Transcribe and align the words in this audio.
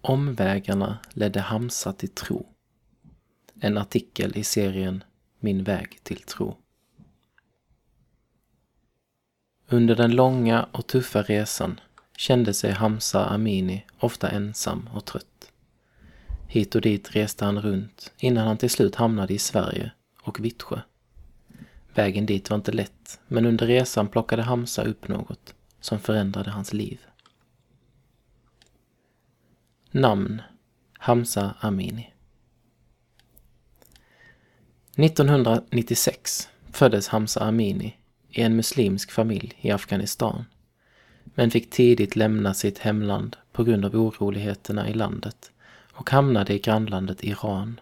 Omvägarna 0.00 0.98
ledde 1.10 1.40
Hamsa 1.40 1.92
till 1.92 2.08
tro. 2.08 2.46
En 3.60 3.78
artikel 3.78 4.36
i 4.36 4.44
serien 4.44 5.04
Min 5.40 5.64
väg 5.64 5.98
till 6.02 6.22
tro. 6.22 6.56
Under 9.68 9.96
den 9.96 10.10
långa 10.10 10.68
och 10.72 10.86
tuffa 10.86 11.22
resan 11.22 11.80
kände 12.16 12.54
sig 12.54 12.72
Hamsa 12.72 13.26
Amini 13.26 13.86
ofta 13.98 14.28
ensam 14.30 14.88
och 14.94 15.04
trött. 15.04 15.52
Hit 16.48 16.74
och 16.74 16.80
dit 16.80 17.16
reste 17.16 17.44
han 17.44 17.62
runt 17.62 18.12
innan 18.18 18.46
han 18.46 18.56
till 18.56 18.70
slut 18.70 18.94
hamnade 18.94 19.34
i 19.34 19.38
Sverige 19.38 19.92
och 20.22 20.44
Vittsjö. 20.44 20.80
Vägen 21.94 22.26
dit 22.26 22.50
var 22.50 22.56
inte 22.56 22.72
lätt, 22.72 23.20
men 23.28 23.46
under 23.46 23.66
resan 23.66 24.08
plockade 24.08 24.42
Hamsa 24.42 24.82
upp 24.82 25.08
något 25.08 25.54
som 25.80 25.98
förändrade 25.98 26.50
hans 26.50 26.72
liv. 26.72 27.00
Namn 29.92 30.42
Hamza 30.98 31.54
Amini 31.60 32.12
1996 34.96 36.48
föddes 36.72 37.08
Hamza 37.08 37.40
Amini 37.40 37.96
i 38.28 38.42
en 38.42 38.56
muslimsk 38.56 39.10
familj 39.10 39.58
i 39.60 39.70
Afghanistan 39.70 40.44
men 41.24 41.50
fick 41.50 41.70
tidigt 41.70 42.16
lämna 42.16 42.54
sitt 42.54 42.78
hemland 42.78 43.36
på 43.52 43.64
grund 43.64 43.84
av 43.84 43.96
oroligheterna 43.96 44.88
i 44.88 44.94
landet 44.94 45.52
och 45.92 46.10
hamnade 46.10 46.54
i 46.54 46.58
grannlandet 46.58 47.24
Iran. 47.24 47.80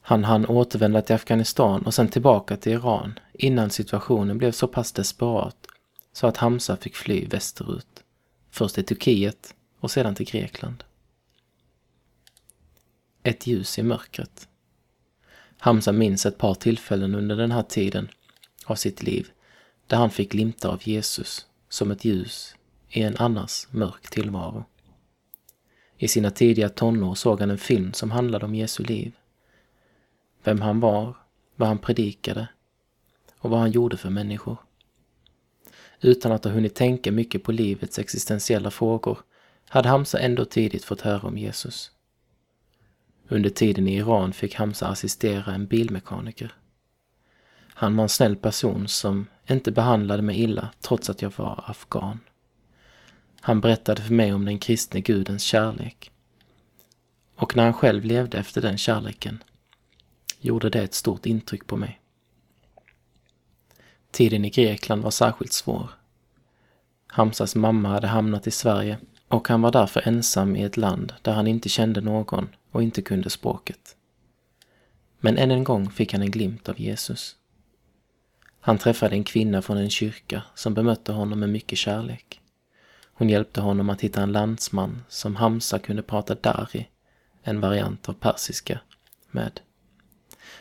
Han 0.00 0.24
hann 0.24 0.46
återvända 0.46 1.02
till 1.02 1.16
Afghanistan 1.16 1.86
och 1.86 1.94
sen 1.94 2.08
tillbaka 2.08 2.56
till 2.56 2.72
Iran 2.72 3.18
innan 3.32 3.70
situationen 3.70 4.38
blev 4.38 4.52
så 4.52 4.68
pass 4.68 4.92
desperat 4.92 5.66
så 6.12 6.26
att 6.26 6.36
Hamza 6.36 6.76
fick 6.76 6.96
fly 6.96 7.26
västerut. 7.26 8.04
Först 8.50 8.74
till 8.74 8.86
Turkiet 8.86 9.54
och 9.80 9.90
sedan 9.90 10.14
till 10.14 10.26
Grekland. 10.26 10.84
Ett 13.22 13.46
ljus 13.46 13.78
i 13.78 13.82
mörkret. 13.82 14.48
Hamza 15.58 15.92
minns 15.92 16.26
ett 16.26 16.38
par 16.38 16.54
tillfällen 16.54 17.14
under 17.14 17.36
den 17.36 17.50
här 17.50 17.62
tiden 17.62 18.08
av 18.64 18.74
sitt 18.74 19.02
liv 19.02 19.30
där 19.86 19.96
han 19.96 20.10
fick 20.10 20.32
glimta 20.32 20.68
av 20.68 20.88
Jesus 20.88 21.46
som 21.68 21.90
ett 21.90 22.04
ljus 22.04 22.54
i 22.88 23.02
en 23.02 23.16
annars 23.16 23.66
mörk 23.70 24.10
tillvaro. 24.10 24.64
I 25.96 26.08
sina 26.08 26.30
tidiga 26.30 26.68
tonår 26.68 27.14
såg 27.14 27.40
han 27.40 27.50
en 27.50 27.58
film 27.58 27.92
som 27.92 28.10
handlade 28.10 28.44
om 28.44 28.54
Jesu 28.54 28.82
liv. 28.84 29.12
Vem 30.42 30.60
han 30.60 30.80
var, 30.80 31.16
vad 31.56 31.68
han 31.68 31.78
predikade 31.78 32.48
och 33.38 33.50
vad 33.50 33.60
han 33.60 33.70
gjorde 33.70 33.96
för 33.96 34.10
människor. 34.10 34.56
Utan 36.00 36.32
att 36.32 36.44
ha 36.44 36.50
hunnit 36.50 36.74
tänka 36.74 37.12
mycket 37.12 37.42
på 37.42 37.52
livets 37.52 37.98
existentiella 37.98 38.70
frågor 38.70 39.18
hade 39.68 39.88
Hamza 39.88 40.18
ändå 40.18 40.44
tidigt 40.44 40.84
fått 40.84 41.00
höra 41.00 41.28
om 41.28 41.38
Jesus. 41.38 41.90
Under 43.28 43.50
tiden 43.50 43.88
i 43.88 43.96
Iran 43.96 44.32
fick 44.32 44.54
Hamza 44.54 44.88
assistera 44.88 45.54
en 45.54 45.66
bilmekaniker. 45.66 46.54
Han 47.74 47.96
var 47.96 48.02
en 48.02 48.08
snäll 48.08 48.36
person 48.36 48.88
som 48.88 49.26
inte 49.46 49.72
behandlade 49.72 50.22
mig 50.22 50.40
illa 50.40 50.68
trots 50.80 51.10
att 51.10 51.22
jag 51.22 51.32
var 51.36 51.64
afghan. 51.66 52.20
Han 53.40 53.60
berättade 53.60 54.02
för 54.02 54.14
mig 54.14 54.32
om 54.32 54.44
den 54.44 54.58
kristne 54.58 55.00
gudens 55.00 55.42
kärlek. 55.42 56.10
Och 57.34 57.56
när 57.56 57.64
han 57.64 57.72
själv 57.72 58.04
levde 58.04 58.38
efter 58.38 58.60
den 58.60 58.78
kärleken 58.78 59.42
gjorde 60.40 60.70
det 60.70 60.82
ett 60.82 60.94
stort 60.94 61.26
intryck 61.26 61.66
på 61.66 61.76
mig. 61.76 62.00
Tiden 64.10 64.44
i 64.44 64.50
Grekland 64.50 65.02
var 65.02 65.10
särskilt 65.10 65.52
svår. 65.52 65.90
Hamsas 67.06 67.54
mamma 67.54 67.88
hade 67.88 68.06
hamnat 68.06 68.46
i 68.46 68.50
Sverige 68.50 68.98
och 69.28 69.48
han 69.48 69.62
var 69.62 69.72
därför 69.72 70.08
ensam 70.08 70.56
i 70.56 70.62
ett 70.62 70.76
land 70.76 71.14
där 71.22 71.32
han 71.32 71.46
inte 71.46 71.68
kände 71.68 72.00
någon 72.00 72.48
och 72.70 72.82
inte 72.82 73.02
kunde 73.02 73.30
språket. 73.30 73.96
Men 75.20 75.38
än 75.38 75.50
en 75.50 75.64
gång 75.64 75.90
fick 75.90 76.12
han 76.12 76.22
en 76.22 76.30
glimt 76.30 76.68
av 76.68 76.80
Jesus. 76.80 77.36
Han 78.60 78.78
träffade 78.78 79.14
en 79.14 79.24
kvinna 79.24 79.62
från 79.62 79.76
en 79.76 79.90
kyrka 79.90 80.42
som 80.54 80.74
bemötte 80.74 81.12
honom 81.12 81.40
med 81.40 81.48
mycket 81.48 81.78
kärlek. 81.78 82.40
Hon 83.14 83.28
hjälpte 83.28 83.60
honom 83.60 83.90
att 83.90 84.00
hitta 84.00 84.22
en 84.22 84.32
landsman 84.32 85.04
som 85.08 85.36
Hamza 85.36 85.78
kunde 85.78 86.02
prata 86.02 86.34
dari, 86.34 86.88
en 87.42 87.60
variant 87.60 88.08
av 88.08 88.12
persiska, 88.12 88.80
med. 89.30 89.60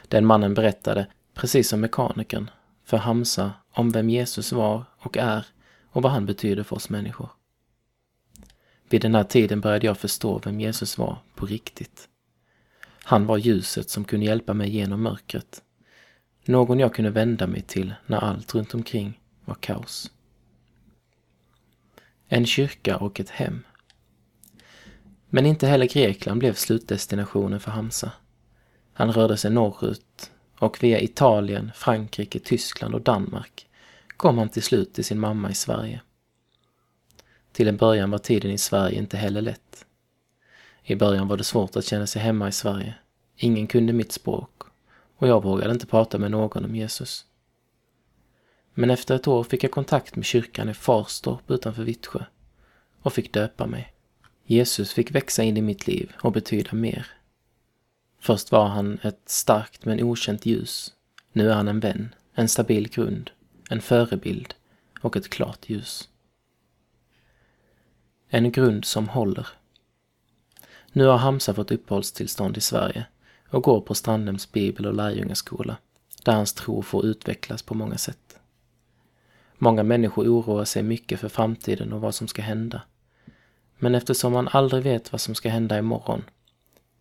Den 0.07 0.25
mannen 0.25 0.53
berättade, 0.53 1.07
precis 1.33 1.69
som 1.69 1.81
mekanikern, 1.81 2.49
för 2.85 2.97
Hamza 2.97 3.51
om 3.71 3.91
vem 3.91 4.09
Jesus 4.09 4.51
var 4.51 4.83
och 4.99 5.17
är 5.17 5.45
och 5.91 6.01
vad 6.01 6.11
han 6.11 6.25
betyder 6.25 6.63
för 6.63 6.75
oss 6.75 6.89
människor. 6.89 7.29
Vid 8.89 9.01
den 9.01 9.15
här 9.15 9.23
tiden 9.23 9.61
började 9.61 9.85
jag 9.85 9.97
förstå 9.97 10.41
vem 10.45 10.59
Jesus 10.59 10.97
var 10.97 11.17
på 11.35 11.45
riktigt. 11.45 12.07
Han 13.03 13.25
var 13.25 13.37
ljuset 13.37 13.89
som 13.89 14.03
kunde 14.03 14.25
hjälpa 14.25 14.53
mig 14.53 14.69
genom 14.69 15.01
mörkret. 15.01 15.61
Någon 16.45 16.79
jag 16.79 16.93
kunde 16.93 17.11
vända 17.11 17.47
mig 17.47 17.61
till 17.61 17.93
när 18.05 18.17
allt 18.17 18.55
runt 18.55 18.73
omkring 18.73 19.21
var 19.45 19.55
kaos. 19.55 20.11
En 22.27 22.45
kyrka 22.45 22.97
och 22.97 23.19
ett 23.19 23.29
hem. 23.29 23.63
Men 25.29 25.45
inte 25.45 25.67
heller 25.67 25.85
Grekland 25.87 26.39
blev 26.39 26.53
slutdestinationen 26.53 27.59
för 27.59 27.71
Hamsa. 27.71 28.11
Han 28.93 29.11
rörde 29.11 29.37
sig 29.37 29.51
norrut 29.51 30.31
och 30.59 30.83
via 30.83 31.01
Italien, 31.01 31.71
Frankrike, 31.75 32.39
Tyskland 32.39 32.95
och 32.95 33.01
Danmark 33.01 33.67
kom 34.17 34.37
han 34.37 34.49
till 34.49 34.63
slut 34.63 34.93
till 34.93 35.05
sin 35.05 35.19
mamma 35.19 35.51
i 35.51 35.53
Sverige. 35.53 36.01
Till 37.57 37.67
en 37.67 37.77
början 37.77 38.11
var 38.11 38.17
tiden 38.17 38.51
i 38.51 38.57
Sverige 38.57 38.97
inte 38.97 39.17
heller 39.17 39.41
lätt. 39.41 39.85
I 40.83 40.95
början 40.95 41.27
var 41.27 41.37
det 41.37 41.43
svårt 41.43 41.75
att 41.75 41.85
känna 41.85 42.07
sig 42.07 42.21
hemma 42.21 42.47
i 42.47 42.51
Sverige. 42.51 42.95
Ingen 43.35 43.67
kunde 43.67 43.93
mitt 43.93 44.11
språk 44.11 44.61
och 45.17 45.27
jag 45.27 45.43
vågade 45.43 45.73
inte 45.73 45.85
prata 45.85 46.17
med 46.17 46.31
någon 46.31 46.65
om 46.65 46.75
Jesus. 46.75 47.25
Men 48.73 48.89
efter 48.89 49.15
ett 49.15 49.27
år 49.27 49.43
fick 49.43 49.63
jag 49.63 49.71
kontakt 49.71 50.15
med 50.15 50.25
kyrkan 50.25 50.69
i 50.69 50.73
Farstorp 50.73 51.51
utanför 51.51 51.83
Vittsjö 51.83 52.23
och 53.01 53.13
fick 53.13 53.33
döpa 53.33 53.67
mig. 53.67 53.93
Jesus 54.45 54.93
fick 54.93 55.11
växa 55.11 55.43
in 55.43 55.57
i 55.57 55.61
mitt 55.61 55.87
liv 55.87 56.11
och 56.21 56.31
betyda 56.31 56.73
mer. 56.73 57.07
Först 58.19 58.51
var 58.51 58.67
han 58.67 58.99
ett 59.03 59.21
starkt 59.25 59.85
men 59.85 60.03
okänt 60.03 60.45
ljus. 60.45 60.93
Nu 61.31 61.49
är 61.49 61.53
han 61.53 61.67
en 61.67 61.79
vän, 61.79 62.15
en 62.33 62.47
stabil 62.47 62.89
grund, 62.89 63.31
en 63.69 63.81
förebild 63.81 64.53
och 65.01 65.17
ett 65.17 65.29
klart 65.29 65.69
ljus. 65.69 66.09
En 68.29 68.51
grund 68.51 68.85
som 68.85 69.09
håller. 69.09 69.47
Nu 70.91 71.05
har 71.05 71.17
Hamza 71.17 71.53
fått 71.53 71.71
uppehållstillstånd 71.71 72.57
i 72.57 72.61
Sverige 72.61 73.05
och 73.49 73.63
går 73.63 73.81
på 73.81 73.95
Strandhems 73.95 74.51
bibel 74.51 74.85
och 74.85 74.93
lärjungaskola, 74.93 75.77
där 76.23 76.33
hans 76.33 76.53
tro 76.53 76.81
får 76.81 77.05
utvecklas 77.05 77.61
på 77.61 77.73
många 77.73 77.97
sätt. 77.97 78.39
Många 79.57 79.83
människor 79.83 80.27
oroar 80.27 80.65
sig 80.65 80.83
mycket 80.83 81.19
för 81.19 81.29
framtiden 81.29 81.93
och 81.93 82.01
vad 82.01 82.15
som 82.15 82.27
ska 82.27 82.41
hända. 82.41 82.81
Men 83.77 83.95
eftersom 83.95 84.33
man 84.33 84.47
aldrig 84.47 84.83
vet 84.83 85.11
vad 85.11 85.21
som 85.21 85.35
ska 85.35 85.49
hända 85.49 85.79
imorgon 85.79 86.23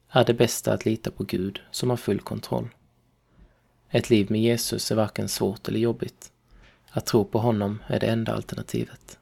är 0.08 0.24
det 0.24 0.34
bästa 0.34 0.72
att 0.72 0.84
lita 0.84 1.10
på 1.10 1.24
Gud 1.24 1.60
som 1.70 1.90
har 1.90 1.96
full 1.96 2.20
kontroll. 2.20 2.68
Ett 3.90 4.10
liv 4.10 4.30
med 4.30 4.40
Jesus 4.40 4.90
är 4.90 4.96
varken 4.96 5.28
svårt 5.28 5.68
eller 5.68 5.80
jobbigt. 5.80 6.32
Att 6.90 7.06
tro 7.06 7.24
på 7.24 7.38
honom 7.38 7.82
är 7.86 8.00
det 8.00 8.06
enda 8.06 8.34
alternativet. 8.34 9.18